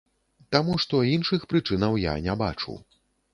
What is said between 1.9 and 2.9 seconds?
я не бачу.